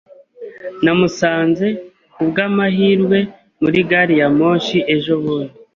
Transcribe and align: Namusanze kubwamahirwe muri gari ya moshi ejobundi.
Namusanze 0.83 1.67
kubwamahirwe 2.13 3.19
muri 3.61 3.79
gari 3.89 4.15
ya 4.21 4.27
moshi 4.37 4.77
ejobundi. 4.95 5.53